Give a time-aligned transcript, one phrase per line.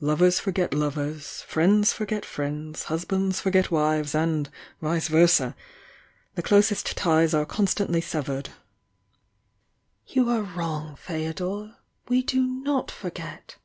[0.00, 4.48] Lovers forget lovers, friends forget friends, husbands forget wives and
[4.80, 5.56] vice versa,—
[6.36, 8.54] the closest ties are constantly severed 1}
[10.06, 13.56] "You are wrong, Feodor— we do not forget!"